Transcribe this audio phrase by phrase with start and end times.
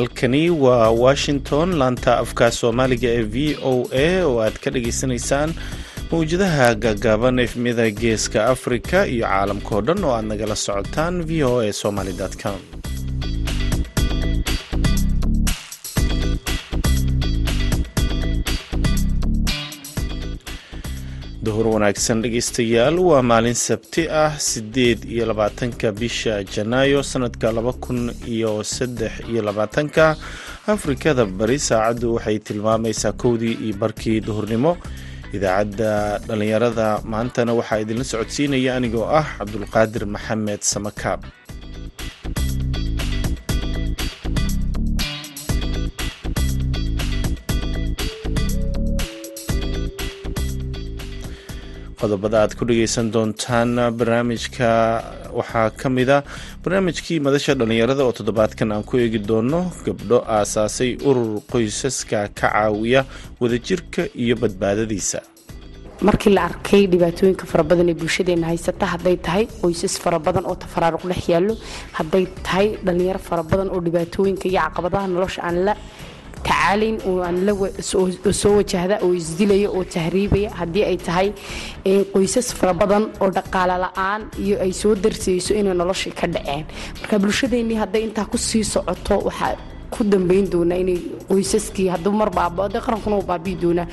[0.00, 1.68] halkani waa washington.
[1.78, 3.72] Laanta afka soomaaliga ee v o
[4.04, 5.50] a oo aad ka dhagaysanaysaan
[6.10, 11.72] mawjadaha gaagaaban efmida geeska afrika iyo caalamkao dhan oo aad nagala socotaan v o a
[11.82, 12.58] somaly com
[21.50, 22.94] duhur wanaagsan dhegaystayaal.
[23.02, 29.42] Waa maalin sabti ah siddeed iyo labaatanka bisha janaayo sanadka laba kun iyo saddex iyo
[29.42, 30.14] labaatanka.
[30.74, 34.76] Afrikada bari saacaddu waxay tilmaamaysaa kowdii iyo barkii duhurnimo.
[35.34, 41.20] Idaacadda dhallinyarada maantana waxaa idinla socodsiinaya anigoo ah cabdulqaadir maxamed samakaab
[52.00, 54.68] qodobada aad ku dhageysan doontaan barnaamijka.
[55.38, 56.16] Waxaa ka mida
[56.64, 63.04] barnaamijkii madasha dhallinyarada oo toddobaadkan aan ku eegi doono gabdho aasaasay urur qoysaska ka caawiya
[63.40, 65.20] wadajirka iyo badbaadadiisa.
[66.08, 70.54] Markii la arkay dhibaatooyinka fara badan ee bulshadeena haysata hadday tahay qoysas fara badan oo
[70.62, 71.54] tafaraaruq dhex yaallo
[71.98, 75.74] hadday tahay dhallinyaro fara badan oo dhibaatooyinka iyo caqabadaha nolosha aan la
[76.46, 77.18] tacaalayn oo
[78.40, 81.28] soo wajahda oo isdilaya oo tahriibaya haddii ay tahay
[82.12, 82.72] qoysas fara
[83.20, 86.64] oo dhaqaale la'aan iyo ay soo darsayso inay nolosha ka dhaceen.
[87.00, 89.56] Marka bulshadeennii hadday intaa ku socoto waxaa
[89.90, 93.86] ku dambayn doonaa inay qoysaskii hadduu mar baabade qarankuna uu baabi'i doonaa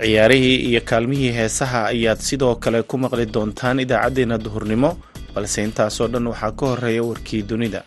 [0.00, 4.90] ciyaarihii iyo kaalmihii heesaha ayaad sidoo kale ku maqli doontaan idaacaddeenna duhurnimo
[5.34, 7.80] balse intaasoo dhan waxaa ka horreeya warkii dunida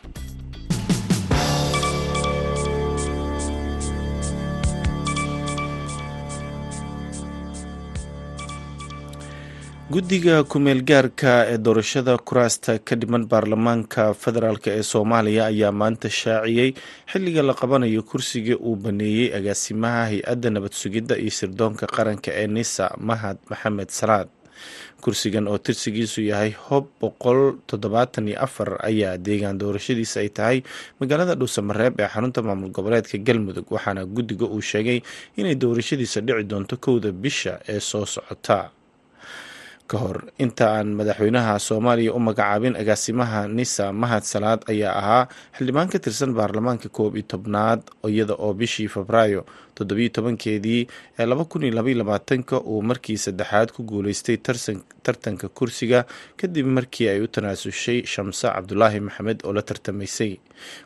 [9.93, 16.69] guddiga ku-meel gaarka ee doorashada kuraasta ka dhiman baarlamaanka federaalk ee soomaaliya ayaa maanta shaaciyey
[17.11, 22.85] xilliga la qabanayo kursiga uu baneeyey agaasimaha hay'adda nabad sugidda iyo sirdoonka qaranka ee nisa
[23.09, 24.27] mahad maxamed salaad.
[25.03, 27.39] Kursigan oo tirsigiisu yahay hob boqol
[27.69, 30.57] toddobaatan iyo afar ayaa deegaan doorashadiisa ay tahay
[30.99, 34.99] magaalada dhuusamareeb ee xarunta maamul goboleedka galmudug waxaana guddiga uu sheegay
[35.39, 38.57] inay doorashadiisa dhici doonto kowda bisha ee soo socota
[39.93, 40.17] ka hor.
[40.45, 45.23] Inta aan madaxweynaha soomaaliya u magacaabin agaasimaha nisa mahad salaad ayaa ahaa
[45.57, 49.41] xildhibaan ka tirsan baarlamaanka koob iyo tobnaad iyada oo bishii febraayo
[49.77, 50.81] toddobiyo tobankeedii
[51.19, 54.37] ee laba kun iyo labaiyo labaatanka uu markii saddexaad ku guuleystay
[55.05, 55.99] tartanka kursiga
[56.39, 60.31] kadib markii ay u tanaasushay shamse cabdulaahi maxamed oo la tartamaysay.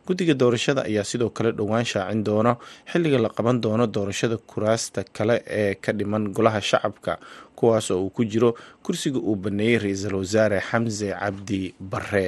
[0.07, 2.53] Guddiga doorashada ayaa sidoo kale dhowaan shaacin doono
[2.91, 7.13] xilliga la qaban doono doorashada kuraasta kale ee ka dhiman golaha shacabka
[7.57, 8.51] kuwaas oo uu ku jiro
[8.85, 12.27] kursiga uu baneeyey ra'iisul wasaare xamse cabdi bare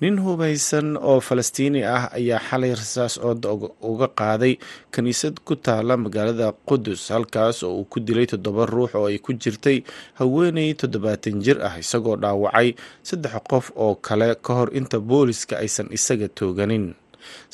[0.00, 3.48] nin hubaysan oo falastiini ah ayaa xalay rasaas ooda
[3.90, 4.54] uga qaaday
[4.94, 9.32] kiniisad ku taala magaalada qudus halkaas oo uu ku dilay toddoba ruux oo ay ku
[9.42, 9.78] jirtay
[10.18, 12.68] haweeney toddobaatan jir ah isagoo dhaawacay
[13.08, 16.86] saddex qof oo kale ka hor inta booliska aysan isaga tooganin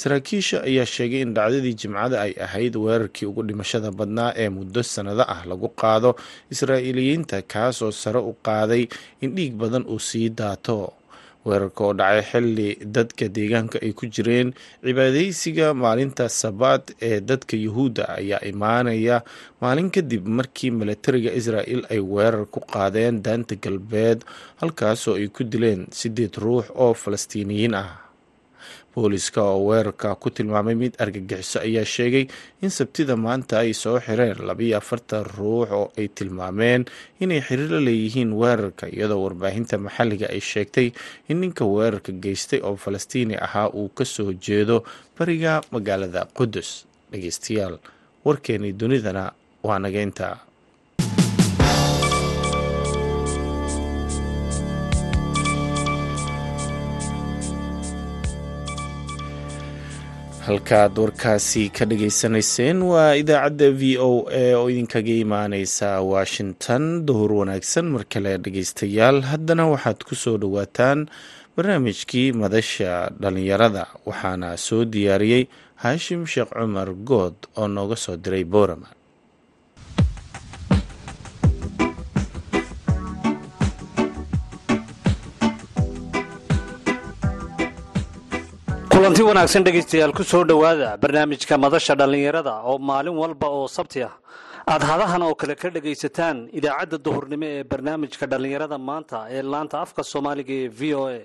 [0.02, 5.24] saraakiisha ayaa sheegay in dhacdadii jimcada ay ahayd weerarkii ugu dhimashada badnaa ee muddo sannado
[5.34, 6.10] ah lagu qaado
[6.52, 8.82] israa'iiliyiinta kaasoo sare u qaaday
[9.20, 10.92] in dhiig badan uu sii daato.
[11.46, 14.48] Weerarka oo dhacay xilli dadka deegaanka ay ku jireen
[14.84, 19.22] cibaadaysiga maalinta sabaad ee dadka yuhuudda ayaa imaanaya.
[19.60, 24.20] Maalin kadib markii milatariga israa'el ay weerar ku qaadeen daanta galbeed
[24.60, 27.88] halkaasoo ay ku dileen siddeed ruux oo falastiiniyiin ah
[28.96, 32.24] booliska oo weerarka ku tilmaamay mid argagixiso ayaa sheegay
[32.64, 36.82] in sabtida maanta ay soo xireen labiyo afartan ruux oo ay tilmaameen
[37.20, 40.88] inay xiriir la leeyihiin weerarka iyadoo warbaahinta maxalliga ay sheegtay
[41.28, 44.76] in ninka weerarka geystay oo falastiini ahaa uu ka soo jeedo
[45.18, 46.68] bariga magaalada qudus
[47.12, 47.76] dhegeystayaal
[48.26, 49.24] warkeenii dunidana
[49.66, 50.28] waa nageynta
[60.46, 66.82] halkaad warkaasi ka dhageysanayseen waa idaacadda v o a oo idinkaga imaaneysa washington.
[67.06, 71.08] Duhur wanaagsan mar kale dhegeystayaal haddana waxaad ku soo dhowaataan
[71.56, 75.44] barnaamijkii madasha dhallinyarada waxaana soo diyaariyey
[75.82, 78.86] haashim sheekh cumar good oo nooga soo diray boorama
[89.06, 94.10] kulanti wanaagsan dhegaystayaal ku soo dhowaada barnaamijka madasha dhallinyarada oo maalin walba oo sabti ah.
[94.66, 100.02] Aad hadahan oo kale ka dhagaysataan idaacadda duhurnimo ee barnaamijka dhallinyarada maanta ee laanta afka
[100.02, 101.18] soomaaliga ee v o a.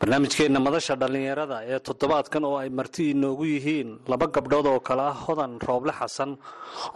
[0.00, 5.16] Barnaamijkeenna madasha dhallinyarada ee toddobaadkan oo ay marti inoogu yihiin laba gabdhood oo kale ah
[5.24, 6.36] hodan rooble xasan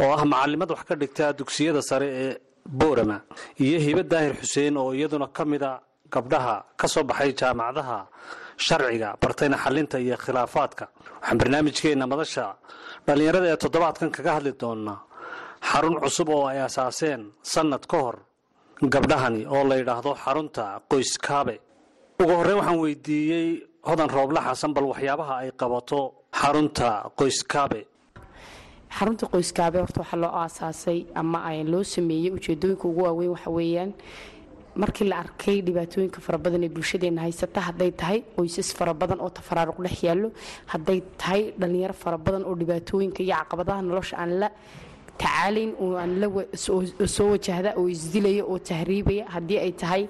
[0.02, 2.32] oo ah macalimad wax ka dhigta dugsiyada sare ee
[2.81, 3.19] boorama
[3.64, 5.81] iyo hibe daahir xuseen oo iyaduna ka mida
[6.12, 8.00] gabdhaha ka soo baxay jaamacadaha
[8.66, 10.84] sharciga bartayna xalinta iyo khilaafaadka.
[11.20, 12.44] Waxaan barnaamijkeenna madasha
[13.06, 14.99] dhallinyarada ee toddobaadkan kaga hadli doonaa
[15.70, 17.22] xarun cusub oo ay asaaseen
[17.52, 18.16] sannad ka hor
[18.94, 21.55] gabdhahani oo la yidhaahdo xarunta qoyskaabe.
[22.22, 23.49] Ugu horreyn waxaan weydiiyey
[23.88, 26.00] hodan rooble xasan bal waxyaabaha ay qabato
[26.40, 26.88] xarunta
[27.19, 27.81] qoyskaabe.
[28.99, 31.38] Xarunta qoyskaabe horta waxaa loo aasaasay ama
[31.72, 33.90] loo sameeyey ujeedooyinka ugu waaweyn waxa weeyaan
[34.82, 39.30] markii la arkay dhibaatooyinka fara badan ee bulshadeena haysata hadday tahay qoysas fara badan oo
[39.38, 40.28] tafaraaruq dhex yaallo
[40.72, 44.48] hadday tahay dhallinyaro fara badan oo dhibaatooyinka iyo caqabadaha nolosha aan la
[45.22, 46.12] tacaalayn oo aan
[47.16, 50.02] soo wajahda oo isdilaya oo tahriibaya haddii ay tahay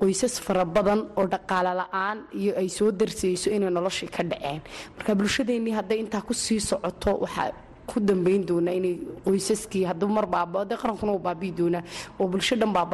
[0.00, 4.60] qoysas fara badan oo dhaqaalo la'aan iyo ay soo darsayso inay noloshii ka dhaceen.
[4.96, 7.50] Marka bulshadeennii hadday intaa ku sii socoto waxaa
[7.90, 8.94] ku dambayn doonaa inay
[9.24, 11.82] qoysaskii hadduu mar baaba de qarankuna uu baabi'i doonaa
[12.20, 12.86] oo bulsho dhan baa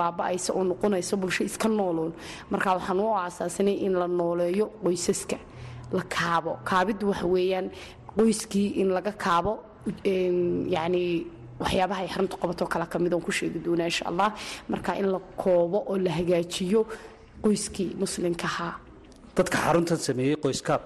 [0.57, 2.13] oo noqonaysa bulsho iska nooloon.
[2.51, 5.37] Marka waxaan u aasaasanay in la nooleeyo qoysaska
[5.97, 6.53] la kaabo.
[6.69, 7.67] Kaabiddu waxa weeyaan
[8.17, 9.53] qoyskii in laga kaabo
[10.75, 11.03] yacni
[11.61, 14.29] waxyaabaha ay xarunta qabatoo kale ka oon ku sheegi doonaa insha allah.
[14.69, 16.81] Marka in la koobo oo la hagaajiyo
[17.45, 18.75] qoyskii muslimka ahaa.
[19.37, 20.83] Dadka xaruntan sameeyey qoyskaab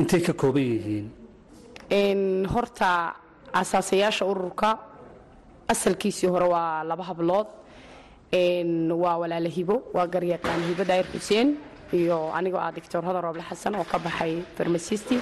[0.00, 1.06] intay ka kooban yihiin
[1.90, 3.14] horta
[3.52, 4.78] asaasayaasha ururka
[5.68, 7.46] asalkiisii hore waa laba hablood.
[8.32, 11.56] Waa walaala hibo waa garyaqaan hibo daayir xuseen
[11.92, 15.20] iyo anigoo ah doctor hodan rooble xasan oo ka baxay farmasisti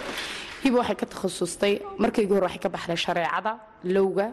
[0.64, 4.32] hibo waxay ka takhasustay markaygii hore waxay ka baxday shareecada lowga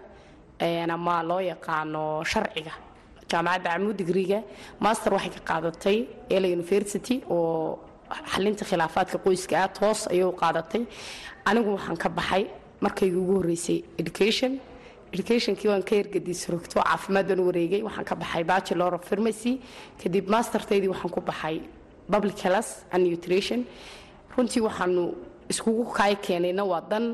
[0.93, 2.71] ama loo yaqaano sharciga
[3.29, 4.39] jaamacadda camuu digriga
[4.79, 5.97] master waxay ka qaadatay
[6.29, 7.79] ela university oo
[8.33, 10.83] xalinta khilaafaadka qoyska ah toos ayay u qaadatay.
[11.49, 12.43] Anigu waxaan ka baxay
[12.81, 14.51] markaygii ugu horreysay education.
[15.13, 17.81] Educationkii waan ka ergadiis rogto caafimaad baan u wareegay.
[17.87, 19.59] Waxaan ka baxay bachelor of pharmacy.
[20.01, 21.61] Kadib mastertaydii waxaan ku baxay
[22.11, 23.65] public health and nutrition.
[24.35, 25.03] Runtii waxaanu
[25.51, 27.05] iskugu kaay keenayna waa dan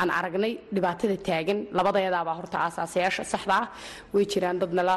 [0.00, 1.58] aan aragnay dhibaatada taagan.
[1.78, 3.66] Labadayadaa horta aasaasayaasha saxda ah.
[4.14, 4.96] Way jiraan dad nala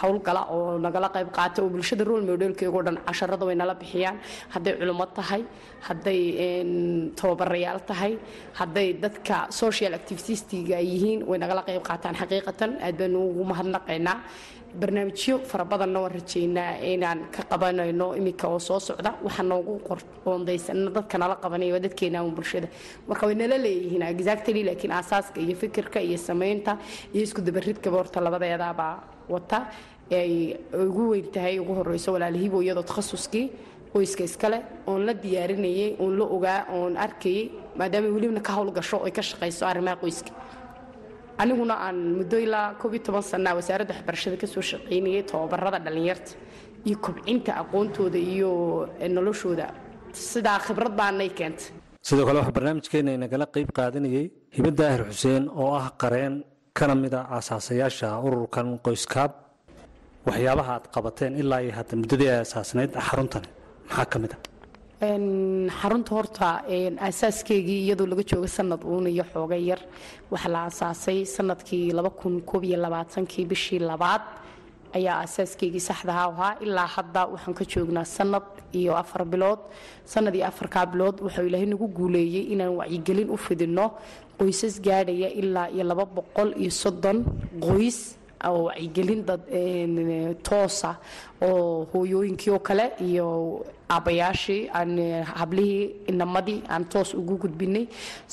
[0.00, 4.16] howlgala oo nagala qayb qaata oo bulshada rol modelkeego dhan casharada way nala bixiyaan.
[4.54, 5.42] Hadday culimo tahay
[5.88, 6.20] hadday
[7.18, 8.12] tababarayaal tahay
[8.60, 12.70] hadday dadka social activitistiga ay yihiin way nagala qayb qaataan xaqiiqatan.
[12.86, 14.16] Aad baanu ugu mahadnaqaynaa
[14.80, 19.14] barnaamijyo fara badanna rajaynaa inaan ka qabanayno iminka oo soo socda.
[19.24, 19.80] Waxaa noogu
[20.24, 22.68] qoondaysan dadka nala qabanaya waa dadkeena un bulshada.
[23.08, 26.78] Marka way nala leeyihiin exactly laakiin aasaaska iyo fikirka iyo samaynta
[27.14, 28.94] iyo isku dabaridkaba horta labadeedaabaa
[29.28, 29.66] wata
[30.12, 33.50] ay ugu weyn tahay ugu horeyso walaalahiibo iyadoo takhasuskii
[33.92, 39.10] qoyska iskale oon la diyaarinayay oon la ogaa oon arkayay maadaama welibna ka howlgasho oy
[39.10, 40.30] ka shaqayso arrimaha qoyska
[41.42, 46.30] aniguna aan muddo ilaa koob toban sanaa wasaaradda waxbarashada ka soo shaqaynayay tababarada dhallinyarta
[46.88, 48.50] iyo kobcinta aqoontooda iyo
[49.16, 49.66] noloshooda.
[50.30, 51.68] Sidaa khibrad baanay keentay.
[52.08, 56.34] Sidoo kale waxaa barnaamijkeena inagala qayb qaadanayay hibe daahir xuseen oo ah qareen
[56.78, 59.32] kana mid a aasaasayaasha ururkan qoyskaab.
[60.26, 63.48] Waxyaabaha aad qabateen ilaa iyo hadda muddadii ay asaasnayd xaruntani
[63.88, 64.38] maxaa ka mid a
[65.00, 66.48] xarunta horta
[67.06, 69.80] aasaaskeygii iyadoo laga jooga sanad uun iyo xooga yar.
[70.30, 71.92] Waxaa la aasaasay sannadkii
[73.26, 74.20] kii bishii labaad
[74.94, 76.56] ayaa aasaaskeygii saxdaha ahaa.
[76.60, 78.42] Ilaa hadda waxaan ka joognaa sanad
[78.74, 79.58] iyo afar bilood.
[80.04, 83.86] Sanad afarkaa bilood wuxuu ilaahay nagu guuleeyey inaan wacyigelin u fidino
[84.38, 87.24] qoysas gaadhaya ilaa iyo laba boqol iyo soddon
[87.60, 88.16] qoys
[88.48, 89.24] oo wacyigelin
[90.42, 90.94] toosa
[91.40, 93.26] oo hooyooyinkii oo kale iyo
[93.94, 94.90] aabbayaashii aan
[95.38, 97.84] hablihii inamadii aan toos ugu gudbinay.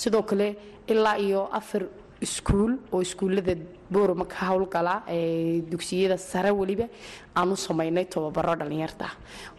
[0.01, 0.47] Sidoo kale
[0.87, 1.83] ilaa iyo afar
[2.21, 3.55] iskuul oo iskuullada
[3.91, 4.93] boorama ka howlgala
[5.71, 6.87] dugsiyada sare weliba
[7.35, 9.07] aan u samaynay tababaro dhallinyarta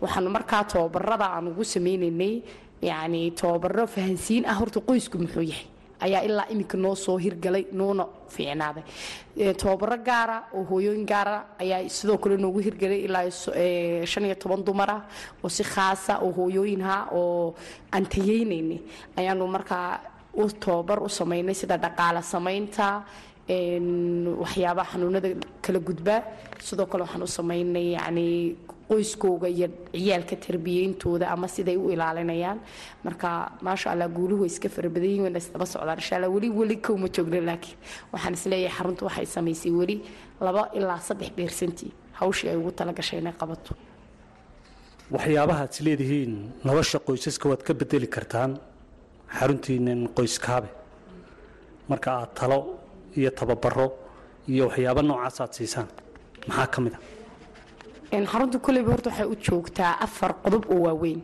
[0.03, 2.43] waxaanu markaa tababarada aan ugu sameynaynay
[2.83, 5.67] yani tababaro fahansiin ah horta qoysku muxuu yahay
[6.05, 8.85] ayaa ilaa iminka noo soo hirgalay noona fiicnaaday.
[9.61, 13.31] Tababaro gaara oo hooyooyin gaara ayaa sidoo kale noogu hirgalay ilaa
[14.11, 15.03] shan iyo toban dumar ah
[15.45, 17.55] oo si khaasa oo hooyooyinha oo
[17.95, 18.77] aan tayeynayna
[19.17, 20.01] ayaanu markaa
[20.35, 22.87] u tababar u samaynay sida dhaqaale samaynta
[24.43, 25.29] waxyaabaha xanuunada
[25.65, 26.21] kala gudbaa
[26.67, 28.27] sidoo kale waxaan u samaynay yani
[28.89, 32.59] qoyskooga iyo ciyaalka tarbiyeyntooda ama siday u ilaalinayaan.
[33.05, 33.29] Marka
[33.67, 35.99] maasha allah guuluhu way iska farabadayin wayna isdaba socdaan.
[36.03, 37.77] Insha allah weli weli kowma joogna laakiin
[38.13, 39.97] waxaan is leeyahay xaruntu waxay samaysay weli
[40.47, 43.73] laba ilaa saddex beersantii hawshii ay ugu talagashay inay qabato.
[45.15, 46.33] Waxyaabaha ad is leedihiin
[46.65, 48.51] nolosha qoysaska waad ka bedeli kartaan.
[49.39, 50.69] Xaruntiinan qoyskaabe.
[51.91, 52.59] Marka aad talo
[53.19, 53.87] iyo tababaro
[54.53, 55.89] iyo waxyaaba noocaas aad siisaan
[56.49, 56.99] maxaa ka mid a
[58.11, 61.21] xarunta koleyba horta waxay u joogtaa afar qodob oo waaweyn.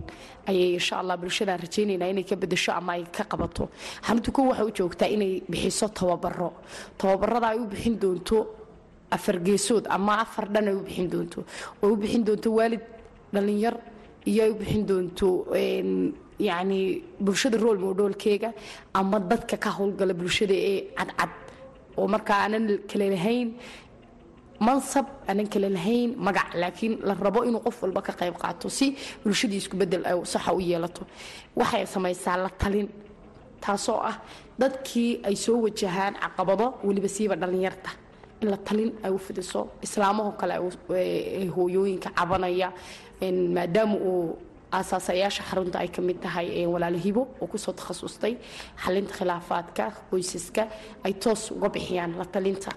[0.46, 3.68] Ayay insha allah bulshadaan rajaynaynaa inay ka bedesho ama ay ka qabato.
[4.06, 6.52] Xarunta kow waxay u joogtaa inay bixiso tababaro
[6.98, 8.46] tababarada ay u bixin doonto
[9.10, 11.44] afar geesood ama afar dhan ay u bixin doonto.
[11.82, 12.80] Oo u bixin doonto waalid
[13.32, 13.76] dhallinyar
[14.26, 15.46] iyo ay u bixin doonto
[16.38, 18.52] yacni bulshada rool moodhoolkeega
[18.92, 21.30] ama dadka ka howlgala bulshada ee cadcad.
[21.96, 23.54] Oo markaa aanan kale lahayn
[24.66, 28.86] mansab aanan kale lahayn magac laakiin la rabo inuu qof walba ka qayb qaato si
[29.22, 30.02] bulshadii isku bedel
[30.32, 31.02] saxa u yeelato.
[31.58, 32.88] Waxay samaysaa la talin
[33.64, 34.16] taasoo ah
[34.60, 37.90] dadkii ay soo wajahaan caqabado weliba siiba dhallinyarta.
[38.42, 40.54] In la talin ay u fidiso islaamahoo kale
[41.56, 42.68] hooyooyinka cabanaya
[43.56, 44.36] maadaama uu
[44.72, 46.98] aasaasayaasha xarunta ay ka tahay walaalo
[47.42, 48.34] oo ku soo takhasustay
[48.84, 50.62] xalinta khilaafaadka qoysaska
[51.04, 52.70] ay toos uga bixiyaan la talinta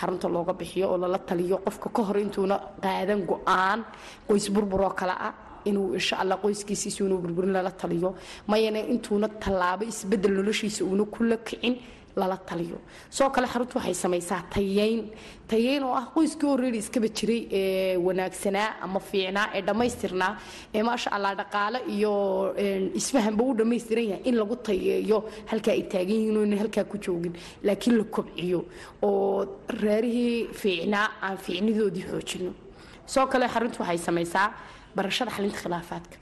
[0.00, 3.80] xarunta looga bixiyo oo lala taliyo qofka ka hor intuuna qaadan go'aan
[4.28, 5.32] qoys burburoo kale ah
[5.64, 8.14] inuu insha alla qoyskiisiisa inuu burburin lala taliyo.
[8.50, 11.74] Mayana intuuna tallaabo isbeddel noloshiisa uuna kula kicin
[12.16, 12.78] lala taliyo.
[13.10, 15.00] Sidoo kale xaruntu waxay samaysaa tayeyn.
[15.48, 20.32] Tayeyn oo ah qoyskii horreeri iskaba jiray ee wanaagsanaa ama fiicnaa ee dhammaystirnaa
[20.74, 22.12] ee maasha allah dhaqaale iyo
[23.00, 25.18] isfahanba u dhammaystiran yahay in lagu tayeeyo
[25.50, 27.34] halkaa ay taagan yihiin oo halkaa ku joogin.
[27.66, 28.60] Laakiin la kobciyo
[29.02, 29.46] oo
[29.82, 32.52] reerihii fiicnaa aan fiicnidoodii xoojino.
[33.06, 34.46] Sidoo kale xaruntu waxay samaysaa
[34.96, 36.16] barashada xalinta khilaafaadka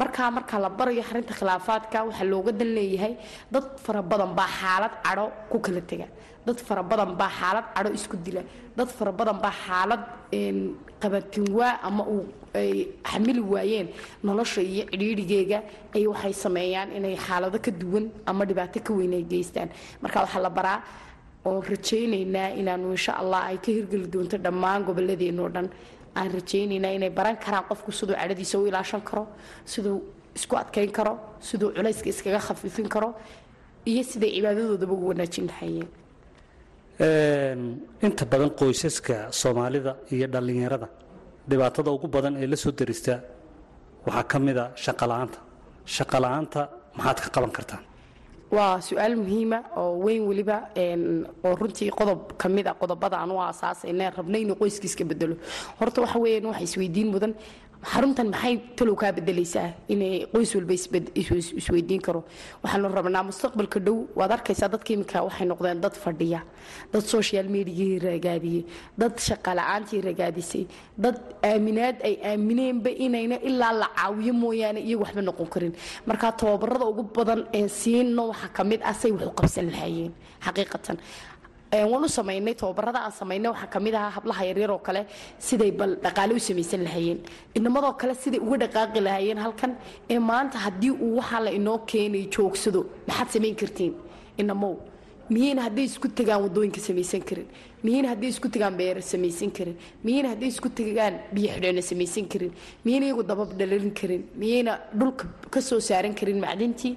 [0.00, 3.14] markaa marka la barayo xarinta khilaafaadka waxaa looga dan leeyahay
[3.52, 6.06] dad fara baa xaalad cadho ku kala tega
[6.46, 8.42] dad fara baa xaalad cadho isku dila.
[8.76, 10.02] Dad fara baa xaalad
[11.02, 12.24] qabatinwaa ama uu
[13.10, 13.88] xamili waayeen
[14.24, 15.58] nolosha iyo cidhiidhigeega
[15.96, 19.68] ay waxay sameeyaan inay xaalado ka duwan ama dhibaato ka weyn ay geystaan.
[20.02, 20.78] Marka waxaa la baraa
[21.48, 25.66] oo rajaynaynaa inaanu insha allah ay ka hirgeli doonto dhammaan goboladeenoo dhan
[26.18, 29.22] aan rajaynaynaa inay baran karaan qofku siduu cadhadiisa u ilaashan karo
[29.72, 29.96] siduu
[30.38, 31.12] isku adkayn karo
[31.48, 33.08] siduu culayska iskaga khafiifin karo
[33.90, 35.88] iyo siday cibaadadoodaba ugu wanaajin lahayeen
[38.06, 40.88] inta badan qoysaska soomaalida iyo dhallinyarada
[41.50, 43.14] dhibaatada ugu badan ee la soo darista
[44.06, 45.38] waxaa ka mid a shaqola'aanta
[45.96, 46.60] shaqola'aanta
[46.98, 47.82] maxaad ka qaban kartaan
[48.50, 50.56] waa su'aal muhiima oo weyn weliba
[51.44, 55.36] oo runtii qodob ka mid a qodobada aan u aasaasayna rabna inuu qoyskiiska bedelo
[55.80, 57.34] horta waxa weeyaan waxa isweydiin mudan
[57.84, 60.74] xaruntan maxay talow kaa bedelaysaa inay qoys walba
[61.60, 62.24] isweydiin karo?
[62.62, 64.06] Waxaanu rabnaa mustaqbalka dhow.
[64.16, 66.40] Waad arkaysaa dadka iminka waxay noqdeen dad fadhiya
[66.92, 68.64] dad social mediagii ragaadiyey
[68.98, 70.66] dad shaqala-aantii ragaadisay
[70.98, 75.72] dad aaminaad ay aamineenba inayna ilaa la caawiyo mooyaane iyagu waxba noqon karin.
[76.06, 80.12] Marka tababarada ugu badan ee siino waxaa ka mid ah say wax u qabsan lahaayeen
[80.46, 80.96] xaqiiqatan
[81.92, 85.02] waan u samaynay tababarada aan samaynay waxaa ka mid ahaa hablaha yaryar oo kale
[85.38, 87.18] siday bal dhaqaale u samaysan lahayeen
[87.58, 89.72] inamadoo kale siday uga dhaqaaqi lahaayeen halkan
[90.10, 93.94] ee maanta haddii uu waxaa la inoo keenay joogsado maxaad samayn kartiin?
[94.42, 94.74] Inamow
[95.34, 97.46] miyayna hadday isku tagaan waddooyinka samaysan karin?
[97.84, 99.76] Miyayna hadday isku tagaan beero samaysan karin?
[100.04, 102.52] Miyayna hadday isku tagaan biyo samaysan karin?
[102.84, 104.22] Miyayna iyagu dabab dhalalin karin?
[104.40, 106.94] Miyayna dhulka ka soo saaran karin macdintii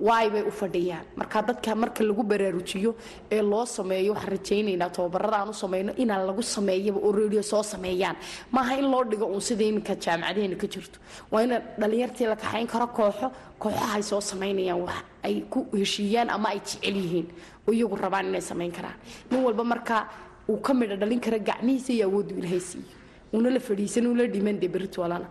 [0.00, 2.94] waay bay u fadhiyaan marka dadka marka lagu baraarujiyo
[3.30, 7.62] ee loo sameeyo waxaan rajaynaynaa tababarada aan u samayno inaan lagu sameeyaba oo reediyo soo
[7.62, 8.16] sameeyaan.
[8.52, 10.98] Maaha in loo dhigo uun sida iminka jaamacadaheena ka jirto.
[11.32, 16.48] Waa in dhalinyartii la kaxayn karo kooxo kooxahay soo samaynayaan wax ay ku heshiiyaan ama
[16.48, 17.26] ay jecel yihiin.
[17.68, 18.94] Oo iyagu rabaan inay samayn karaan.
[19.30, 20.06] Nin walba marka
[20.48, 22.84] uu ka midha dhalin kara gacmihiisa iyo awooddu ilaahay siiyo.
[23.32, 25.26] Una la fadhiisan una dhiman dee beritwalana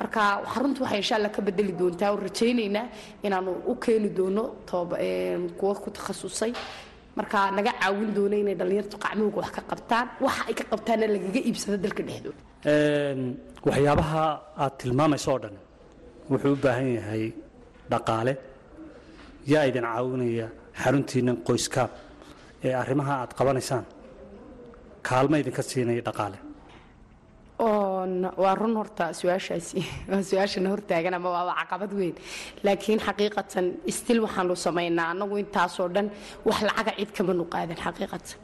[0.00, 0.20] marka
[0.52, 2.10] xaruntu waxay insha alla ka bedeli doontaa.
[2.12, 2.86] Oo rajaynaynaa
[3.26, 4.42] inaanu u keeni doono
[5.58, 6.52] kuwa ku takhasusay.
[7.18, 10.06] Marka naga caawin doono inay dhallinyartu qacmahooga wax ka qabtaan.
[10.24, 12.40] Waxa ay ka qabtaanna lagaga iibsado dalka dhexdooda.
[13.66, 14.22] Waxyaabaha
[14.62, 15.56] aad tilmaamayso oo dhan
[16.30, 17.24] wuxuu u baahan yahay
[17.92, 18.32] dhaqaale.
[19.52, 20.46] Yaa idin caawinaya
[20.82, 21.90] xaruntiinnan qoyskaab
[22.66, 23.84] ee arrimaha aad qabanaysaan.
[25.08, 26.38] Kaalma idinka siinaya dhaqaale
[27.58, 29.80] waa run horta su'aashaasi.
[30.10, 32.14] Waa su'aashana hortaagan ama waaba caqabad weyn.
[32.64, 35.10] Laakiin xaqiiqatan stil waxaanu samaynaa.
[35.12, 36.10] Annagu intaasoo dhan
[36.44, 38.38] wax lacaga cid kamanu qaadan xaqiiqatan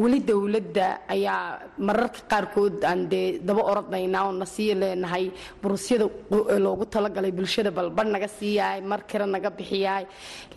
[0.00, 1.40] weli dowladda ayaa
[1.86, 4.44] mararka qaarkood aan dee daba orodnaynaa oo na
[4.80, 5.24] leenahay
[5.62, 6.06] burusyada
[6.64, 10.04] loogu talagalay bulshada balbadh naga siiyahay mar kale naga bixiyahay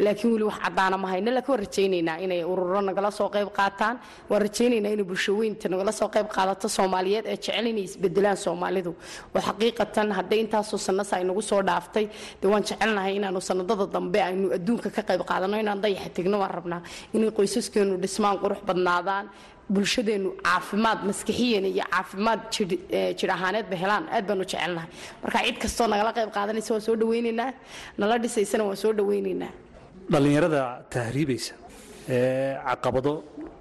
[0.03, 3.95] laakiin weli wax caddaana ma hayno laakiin waan rajaynaynaa inay ururo nagala soo qayb qaataan.
[4.29, 8.91] Waan rajaynaynaa inay bulshaweynta nagala soo qayb qaadato soomaaliyeed ee jecel inay isbedelaan soomaalidu.
[9.35, 12.05] Oo xaqiiqatan hadday intaasoo sanasa ay nagu soo dhaaftay
[12.41, 16.51] dee waan jecelnahay inaanu sanadada dambe aynu adduunka ka qayb qaadano inaan dayaxa tegno waan
[16.59, 16.81] rabnaa
[17.15, 19.25] inay qoysaskeenu dhismaan qurux badnaadaan
[19.73, 22.39] bulshadeenu caafimaad maskixiyan iyo caafimaad
[23.19, 24.03] jir ahaaneedba helaan.
[24.15, 24.89] Aad baanu jecelnahay.
[25.23, 27.49] Marka cid kastoo nagala qayb qaadanaysa waan soo dhawaynaynaa
[27.99, 29.51] nala dhisaysana waan soo dhawaynaynaa
[30.11, 30.61] dhallinyarada
[30.95, 31.53] tahriibaysa
[32.15, 33.11] ee caqabado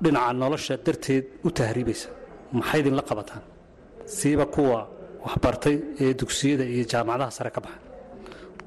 [0.04, 2.08] dhinaca nolosha darteed u tahriibaysa.
[2.58, 3.42] Maxay idinla qabataan?
[4.16, 4.78] Siiba kuwa
[5.26, 7.78] waxbartay ee dugsiyada iyo jaamacadaha sare ka baxa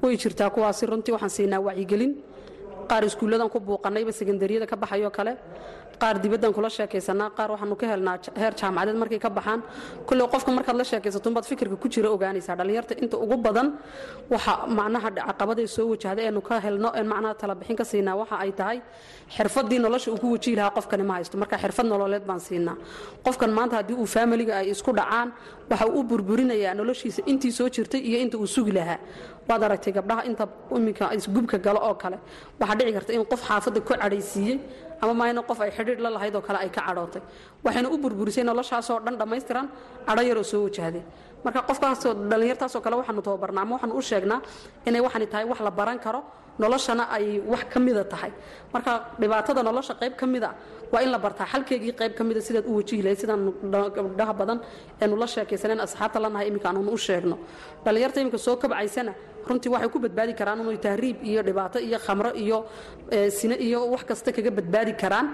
[0.02, 2.12] way jirtaa kuwaasi runtii waxaan siinaa wacyigelin.
[2.90, 5.32] Qaar iskuulladan ku buuqanayba sekandariyada ka baxayoo kale
[6.02, 9.60] qaar dibaddan kula sheekaysanaa qaar waxaanu ka helnaa heer jaamacadeed markay ka baxaan.
[10.08, 12.56] Kulley qofka markaad la sheekaysato unbaad fikirka ku jira ogaanaysaa.
[12.58, 13.68] Dhallinyarta inta ugu badan
[14.32, 18.52] waxa macnaha caqabaday soo wajahda eenu ka helno een macnaha talabixin ka siinaa waxa ay
[18.60, 18.78] tahay
[19.36, 21.34] xirfadii nolosha uu ku wajihi lahaa qofkani ma haysto.
[21.42, 22.76] Marka xirfad nololeed baan siinaa.
[23.24, 25.28] Qofkan maanta haddii uu faamiliga ay isku dhacaan
[25.70, 28.98] waxa uu burburinayaa noloshiisa intii soo jirtay iyo inta uu sugi lahaa.
[29.48, 30.44] Waad aragtay gabdhaha inta
[30.76, 32.18] iminka isgubka galo oo kale.
[32.60, 34.56] Waxaa dhici karta in qof xaafadda ku cadhaysiiyey
[35.02, 37.22] ama maayna qof ay xidhiidh la lahayd oo kale ay ka cadhootay.
[37.64, 39.66] Waxayna u burburisay noloshaasoo dhan dhammaystiran
[40.08, 41.02] cadho yaroo soo wajahday
[41.44, 44.40] marka qofkaasoo dhallinyartaasoo kale waxaanu tababarnaa ama waxaanu u sheegnaa
[44.88, 46.20] inay waxani tahay wax la baran karo
[46.62, 48.30] noloshana ay wax ka mida tahay.
[48.74, 50.50] Marka dhibaatada nolosha qayb ka mida
[50.92, 53.40] waa in la bartaa xalkeegii qayb ka mida sidaad u wajihi lahayd sidaan
[53.96, 54.58] gabdhaha badan
[55.02, 57.36] eenu la sheekaysaneen asxaabta lanahay iminka aanunu u sheegno.
[57.84, 59.12] Dhallinyarta iminka soo kabcaysana
[59.48, 62.58] runtii waxay ku badbaadi karaan inay tahriib iyo dhibaato iyo khamro iyo
[63.38, 65.26] sine iyo wax kasta kaga badbaadi karaan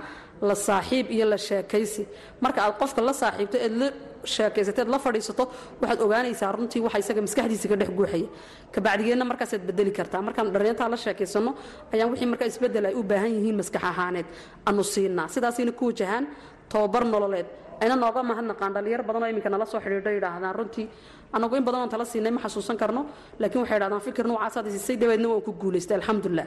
[0.49, 2.03] la saaxiib iyo la sheekaysi.
[2.45, 3.89] Marka aad qofka la saaxiibto eed la
[4.35, 5.45] sheekaysateed la fadhiisato
[5.81, 8.29] waxaad ogaanaysaa runtii waxa isaga maskaxdiisa ka dhex guuxaya.
[8.75, 10.23] Kabacdigeenna markaasaad bedeli kartaa.
[10.27, 11.51] Markaan dhallinyartaa la sheekaysano
[11.93, 14.27] ayaan wixii markaa isbeddel ay u baahan yihiin maskax ahaaneed
[14.69, 15.27] anu siinaa.
[15.35, 16.25] Sidaasayna ku wajahaan
[16.71, 17.47] tababar nololeed
[17.83, 20.55] ayna nooga mahadnaqaan dhallinyar badan oo iminka nala soo xidhiidho yidhaahdaan.
[20.59, 20.87] Runtii
[21.35, 23.03] annagu in badan oon tala siinay ma xasuusan karno
[23.41, 26.47] laakiin waxay yidhahdaan fikir nuucaasaad isisay dabeedna waan ku guulaystay alxamdulilah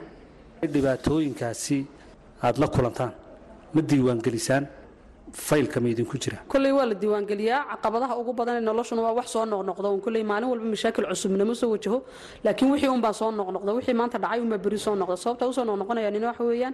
[0.74, 1.78] dhibaatooyinkaasi
[2.44, 3.12] aad la kulantaan.
[3.74, 4.64] Ma diiwaangelisaan
[5.34, 6.38] faylka ma idinku jira.
[6.48, 7.66] Kolley waa la diiwaangeliyaa.
[7.72, 9.88] Caqabadaha ugu badan ee noloshuna waa wax soo noqnoqda.
[9.96, 12.04] Un kolley maalin walba mashaakil cusub nama soo wajaho
[12.44, 13.72] laakiin wixii unbaa soo noqnoqda.
[13.78, 15.16] Wixii maanta dhacay unbaa beri soo noqda.
[15.24, 16.74] Sababta u soo noqnoqonayaan in waxa weeyaan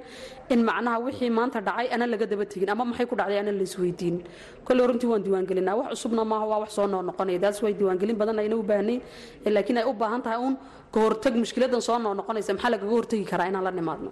[0.49, 4.23] in macnaha wixii maanta dhacay ana laga daba tegin ama maxay ku dhacday ana laisweydiinin
[4.65, 5.75] kolley runtii waan diiwaangelinaa.
[5.79, 7.39] Wax cusubna maaha waa wax soo noqnoqonaya.
[7.39, 9.01] Daas way diiwaangelin badan ayna u baahnayn.
[9.45, 10.55] Laakiin ay u baahan tahay uun
[10.93, 12.53] ka hortag mushkiladan soo noqnoqonaysa.
[12.57, 14.09] Maxaa lagaga hortagi karaa inaan la nimaadno?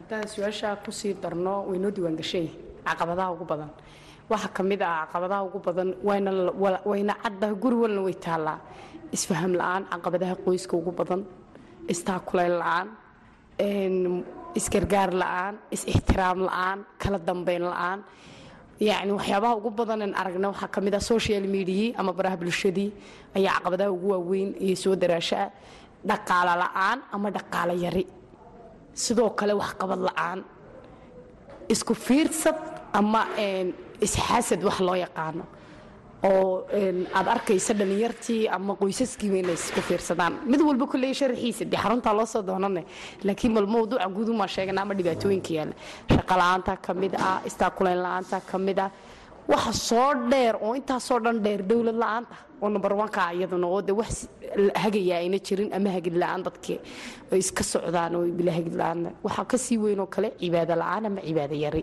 [0.00, 2.46] Haddaan su'aashaa ku sii darno waynoo diiwaangashay
[2.86, 3.70] caqabadaha ugu badan.
[4.30, 5.88] Waxaa ka mid ah caqabadaha ugu badan
[6.90, 8.58] wayna caddaha guri walna way taallaa.
[9.16, 11.20] Isfaham la'aan caqabadaha qoyska ugu badan.
[11.92, 12.88] Istaakulayl la'aan
[14.58, 18.00] isgargaar la'aan is-ixtiraam la'aan kala dambeyn la'aan.
[18.80, 22.90] Yacni waxyaabaha ugu badanen aragna waxaa ka mid ah social mediai ama baraha bulshadii
[23.36, 25.46] ayaa caqabadaha ugu waaweyn iyo soo daraashaa
[26.08, 28.04] dhaqaalo la'aan ama dhaqaalo yari.
[28.94, 30.38] Sidoo kale waxqabad la'aan.
[31.72, 32.58] Isku fiirsad
[32.92, 33.20] ama
[34.06, 35.44] isxaasad wax loo yaqaano.
[36.24, 36.66] Oo
[37.18, 40.32] aad arkaysa dhallinyartii ama qoysaskiiba inay isku fiirsadaan.
[40.46, 42.82] Mid walba kulley sharaxiisa dee xaruntaa loo soo doonane
[43.26, 45.74] laakiin bal mawduuca guudumaa sheegana ama dhibaatooyinka yaalla.
[46.14, 48.90] Shaqo la'aanta ka mid ah istaakulayn la'aanta ka mid ah.
[49.48, 53.92] Waxa soo dheer oo intaasoo dhan dheer dowlad la'aanta oo number onka iyaduna oo de
[53.92, 54.28] wax
[54.82, 56.78] hagayaa ayna jirin ama hagid la'aan dadkii
[57.32, 59.10] ay iska socdaan oo bila hagid la'aan.
[59.24, 61.82] Waxaa ka sii weyn oo kale cibaado la'aan ama cibaado yari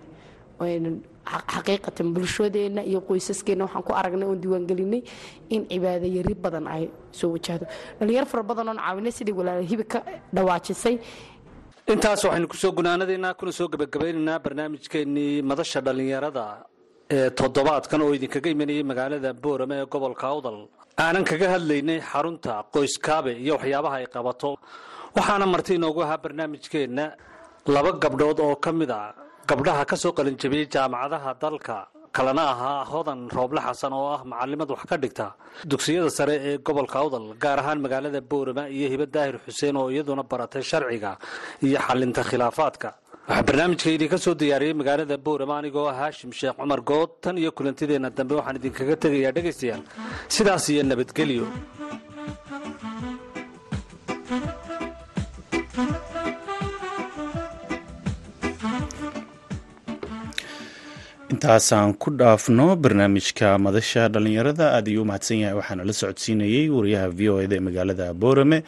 [0.60, 5.02] xaqiiqatan bulshadeenna iyo qoysaskeenna waxaan ku aragnay oon diiwaangelinay
[5.56, 7.66] in cibaado yari badan ay soo wajahdo
[8.00, 10.00] dhalinyar fara badan oon caawinay sidii walaala hibi ka
[10.36, 10.96] dhawaajisay.
[11.94, 16.46] Intaas waxaynu ku soo gunaanadaynaa kuna soo gebagabaynaynaa barnaamijkeennii madasha dhallinyarada
[17.18, 20.58] ee toddobaadkan oo idinkaga imanayay magaalada boorame ee gobolka awdal.
[21.04, 24.52] Aanan kaga hadlaynay xarunta qoyskaabe iyo waxyaabaha ay qabato.
[25.18, 27.06] Waxaana marti inoogu ahaa barnaamijkeenna
[27.76, 29.02] laba gabdhood oo ka mid a
[29.50, 31.78] gabdhaha ka soo qalinjabiyey jaamacadaha dalka
[32.18, 35.28] kalena ahaa hodan rooble xasan oo ah macalimad wax ka dhigta
[35.72, 40.24] dugsiyada sare ee gobolka awdal gaar ahaan magaalada boorama iyo hibe daahir xuseen oo iyaduna
[40.32, 41.12] baratay sharciga
[41.66, 42.90] iyo xalinta khilaafaadka.
[43.30, 47.52] Waxaa barnaamijka idinka soo diyaariyey magaalada boorama anigoo ah haashim sheekh cumar good tan iyo
[47.58, 49.82] kulantideenna dambe waxaan idinkaga tegayaa dhegaystayaal
[50.36, 51.46] sidaas iyo nabadgelyo
[61.40, 67.20] intaasaan ku dhaafno barnaamijka madasha dhalinyarada aad ayuu mahadsan yahay waxaana la socodsiinayey wariyaha v
[67.32, 68.64] o eda ee magaalada boorame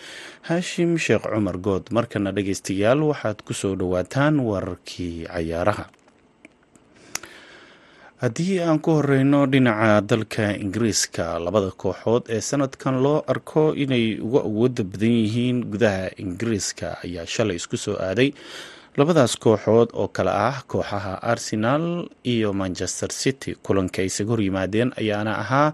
[0.48, 1.84] haashim sheekh cumar good.
[1.92, 5.86] Markana dhegeystayaal waxaad ku soo dhowaataan wararkii cayaaraha.
[8.24, 14.48] Haddii aan ku horeyno dhinaca dalka ingiriiska labada kooxood ee sanadkan loo arko inay uga
[14.48, 18.32] awooda badan yihiin gudaha ingiriiska ayaa shalay isku soo aaday
[18.98, 21.86] labadaas kooxood oo kale ah kooxaha arsenal
[22.34, 25.74] iyo manchester city kulanka ay isaga horyimaadeen ayaana ahaa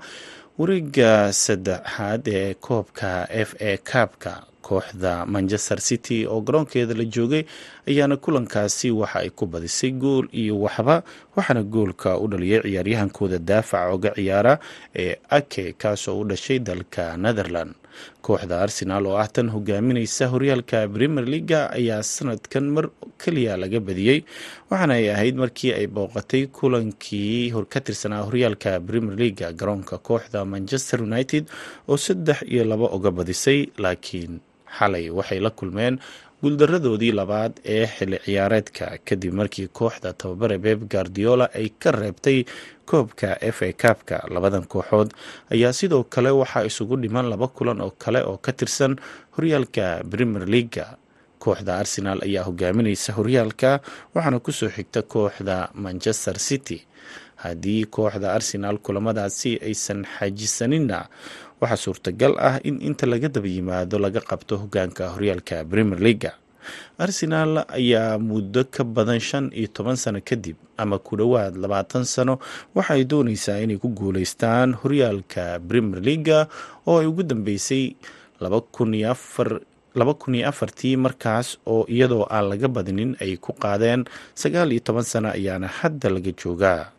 [0.59, 3.09] wareega saddexaad ee koobka
[3.47, 4.31] f a kaabka
[4.67, 7.43] kooxda manchester city oo garoonkeeda la joogay
[7.89, 11.03] ayaana kulankaasi waxa ay ku badisay gool iyo waxba
[11.37, 14.53] waxaana goolka u dhaliyay ciyaaryahankooda daafaca oga ciyaara
[15.03, 17.73] ee ake kaasoo u dhashay dalka netherland
[18.25, 22.85] kooxda arsenal oo ah tan hogaamineysa horyaalka premier leaga ayaa sanadkan mar
[23.21, 24.19] keliya laga badiyey
[24.69, 30.99] waxaana ay ahayd markii ay booqatay kulankii ka tirsanaa horyaalka premier leaga garoonka kooxda manchester
[31.09, 31.43] united
[31.89, 34.33] oo saddex iyo laba oga badisay laakiin
[34.77, 35.95] xalay waxay la kulmeen
[36.41, 42.43] guuldaradoodii labaad ee xili ciyaareedka kadib markii kooxda tababare beb guardiola ay ka reebtay
[42.85, 45.09] koobka f a kaabka labadan kooxood.
[45.53, 48.95] Ayaa sidoo kale waxaa isugu dhiman laba kulan oo kale oo ka tirsan
[49.37, 50.85] horyaalka premier leaga
[51.39, 53.79] kooxda arsenal ayaa hogaamineysa horyaalka
[54.15, 56.79] waxaana ku soo xigta kooxda manchester city.
[57.37, 60.99] Haddii kooxda arsenal kulamadaasi aysan xajisaninna
[61.61, 66.31] waxaa suurtagal ah in inta laga daba yimaado laga qabto hogaanka horyaalka premier leaga
[66.99, 72.33] arsenal ayaa muddo ka badan shan iyo toban sano kadib ama ku dhowaad labaatan sano
[72.75, 76.39] waxaay dooneysaa inay ku guuleystaan horyaalka premier leaga
[76.87, 77.95] oo ay ugu dambeysay
[78.43, 78.61] laba
[80.13, 84.05] kun iyo afartii markaas oo iyadoo aan laga badinin ay ku qaadeen
[84.37, 86.91] sagaal iyo toban sano ayaana hadda laga joogaa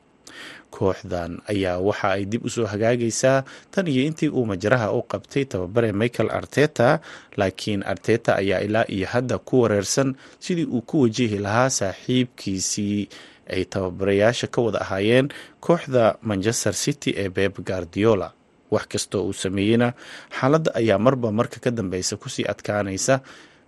[0.76, 5.44] kooxdan ayaa waxa ay dib u soo hagaagaysaa tan iyo intii uu majaraha u qabtay
[5.44, 7.00] tababare michael arteta
[7.37, 13.09] laakiin arteta ayaa ilaa iyo hadda ku wareersan sidii uu ku wajihi lahaa saaxiibkiisii
[13.54, 15.28] ay tababarayaasha ka wada ahaayeen
[15.61, 18.33] kooxda manchester city ee beb guardiola.
[18.70, 19.92] Wax kastoo uu sameeyeyna
[20.40, 23.20] xaaladda ayaa marba marka ka dambeysa ku sii adkaanaysa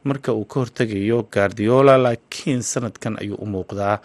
[0.05, 3.97] marka uu ka hortegayo guardiola laakiin sanadkan ayuu u muuqdaa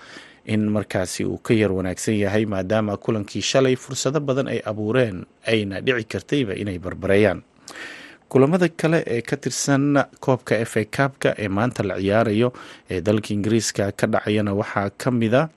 [0.53, 5.81] in markaasi uu ka yar wanaagsan yahay maadaama kulankii shalay fursado badan ay abuureen ayna
[5.81, 7.41] dhici kartayba inay barbareeyaan.
[8.29, 9.83] Kulamada kale ee ka tirsan
[10.19, 12.49] koobka f a kaabka ee maanta la ciyaarayo
[12.91, 15.49] ee dalka ingiriiska ka dhacayana waxaa ka mida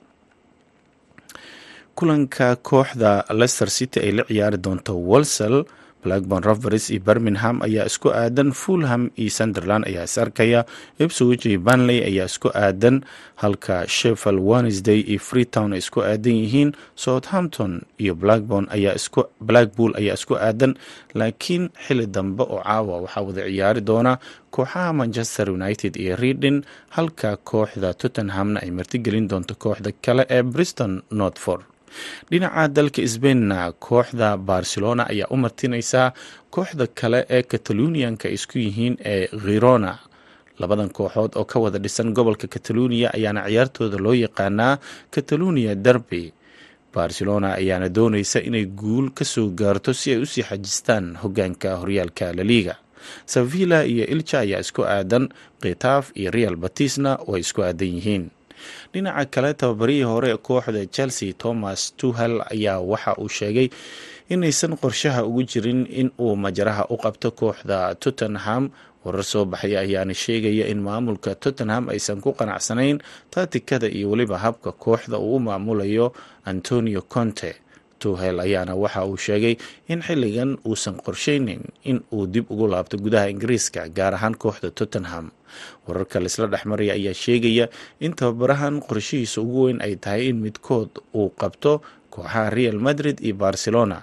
[1.95, 5.55] kulanka kooxda leicester city ay la ciyaari doonto walsel
[6.03, 10.65] blackburn rovers iyo birmingham ayaa isku aadan fulham iyo sunderland ayaa is arkaya
[11.03, 13.01] ipswich iyo banley ayaa isku aadan
[13.43, 19.91] halka sheffield wednesday iyo freetown ay isku aadan yihiin southampton iyo blackburn ayaa isku blackpool
[20.01, 20.73] ayaa isku aadan
[21.19, 24.13] laakiin xili dambe oo caawa waxaa wada ciyaari doona
[24.55, 26.57] kooxaha manchester united iyo reading
[26.95, 31.63] halka kooxda tottenhamna ay martigelin doonto kooxda kale ee briston northford
[32.31, 36.07] dhinaca dalka sbainna kooxda barcelona ayaa u martineysaa
[36.55, 39.91] kooxda kale ee kataluniyanka isku yihiin ee khirona
[40.59, 44.77] labadan kooxood oo ka wada dhisan gobolka kataluuniya ayaana ciyaartooda loo yaqaanaa
[45.13, 46.23] kataluuniya derby.
[46.93, 52.33] Barcelona ayaana dooneysa inay guul ka soo gaarto si ay u sii xajistaan hogaanka horyaalka
[52.37, 52.75] laliga
[53.25, 55.29] sevilla iyo ilja ayaa isku aadan
[55.61, 58.25] khitaaf iyo real batisna way isku aadan yihiin
[58.93, 63.67] dhinaca kale tababarihii hore kooxda chelsea thomas tuhal ayaa waxa uu sheegay
[64.33, 68.69] inaysan qorshaha ugu jirin in uu majaraha u qabto kooxda tottenham.
[69.05, 72.99] Warar soo baxaya ayaana sheegaya in maamulka tottenham aysan ku qanacsanayn
[73.31, 76.11] taatikada iyo weliba habka kooxda uu u maamulayo
[76.45, 77.55] antonio conte
[78.01, 79.55] tuhel ayaana waxa uu sheegay
[79.91, 85.25] in xilligan uusan qorsheynin in uu dib ugu laabto gudaha ingiriiska gaar ahaan kooxda tottenham.
[85.87, 87.65] Wararka laisla dhexmaraya ayaa sheegaya
[88.05, 91.73] in tababarahan qorshihiisa ugu weyn ay tahay in midkood uu qabto
[92.13, 93.97] kooxaha real madrid iyo barcelona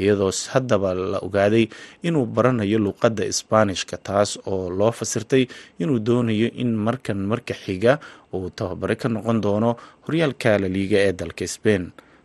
[0.00, 1.64] iyadoo haddaba la ogaaday
[2.06, 5.44] inuu baranayo luuqadda isbaanishka taas oo loo fasirtay
[5.82, 7.92] inuu doonayo in markan marka xiga
[8.32, 9.70] uu tababare ka noqon doono
[10.06, 11.84] horyaalka laliiga ee dalka sbain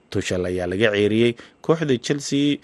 [0.09, 1.35] tushal ayaa laga ceeriyey.
[1.61, 2.57] Kooxda chelsea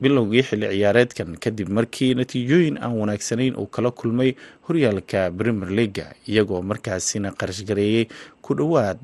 [0.00, 4.34] bilowgii xilli ciyaareedkan kadib markii natiijooyin aan wanaagsanayn uu kala kulmay
[4.68, 8.06] horyaalka premier leaga iyagoo markaasina qarashgareeyey
[8.42, 8.98] ku dhowaad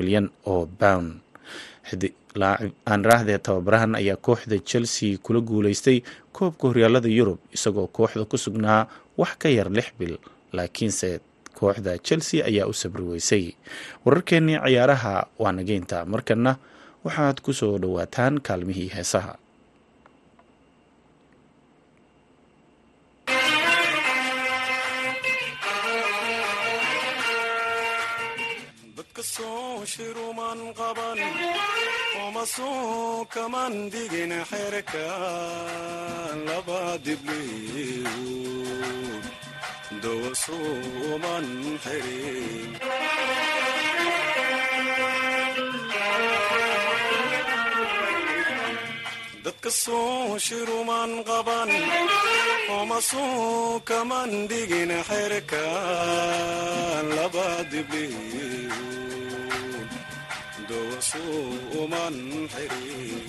[0.00, 1.20] milyan oo pound.
[2.86, 6.00] Aan raahdee tababarahan ayaa kooxda chelsea kula guuleystay
[6.32, 8.86] koobka horyaalada yurub isagoo kooxda ku sugnaa
[9.18, 10.16] wax ka yar lix bil
[10.56, 11.20] laakiinse
[11.62, 13.44] kooxda chelsea ayaa u sabri weysay
[14.04, 16.52] wararkeennii ciyaaraha waa nageynta markana
[17.04, 19.34] waxaad ku soo dhowaataan kaalmihii heesaha
[40.02, 41.46] dowasuuman
[41.84, 42.70] xirin
[49.44, 51.70] dadka soo shiruman qaban
[52.78, 55.64] oma soo kaman digin xerka
[57.16, 58.14] laba dibliw
[60.68, 62.16] dowasuuman
[62.52, 63.28] xirin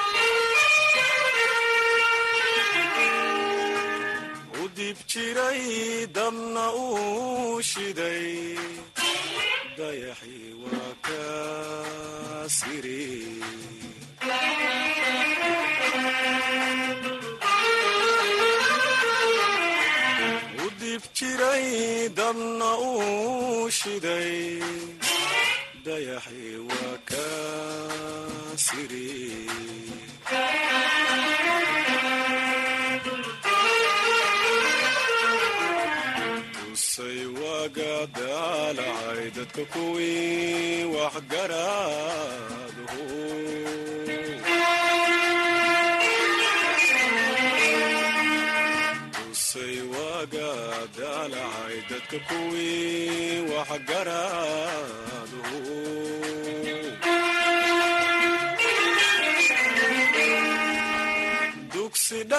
[5.11, 5.61] jiray
[6.15, 8.27] dabna uu shiday
[9.77, 11.23] dayaxii waa ka
[12.57, 13.03] siri
[20.63, 21.67] u dib jiray
[22.19, 24.33] dabna uu shiday
[25.85, 27.25] dayaxii waa ka
[28.65, 29.07] siri
[38.01, 42.85] waaga daalacay dadka kuwii waxgaraadhu
[49.13, 50.49] tusay waaga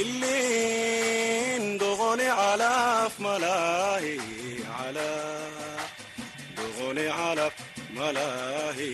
[0.00, 4.14] ilin doqoni calaf malaahi
[6.58, 7.54] doqoni calaf
[7.98, 8.90] malaahi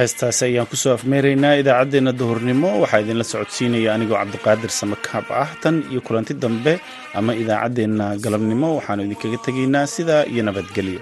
[0.00, 2.68] heestaasi ayaan ku soo afmeeraynaa idaacaddeenna duhurnimo.
[2.82, 6.72] Waxaa idinla socodsiinaya anigoo cabdiqaadir samakaab ah tan iyo kulanti dambe
[7.18, 8.68] ama idaacaddeenna galabnimo.
[8.78, 11.00] Waxaanu idinkaga tegaynaa sidaa iyo nabadgelyo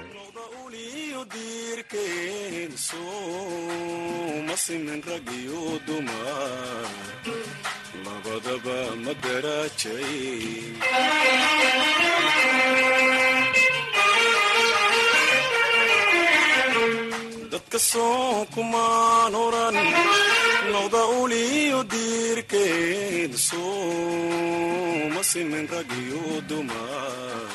[25.19, 27.51] sooma simin rag iyo dumar